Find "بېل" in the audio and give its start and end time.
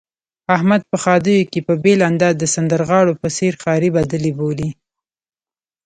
1.83-1.99